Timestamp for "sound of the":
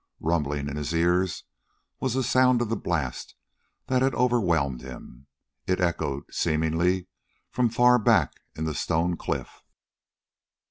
2.23-2.75